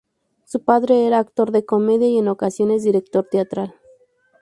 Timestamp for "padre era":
0.65-1.19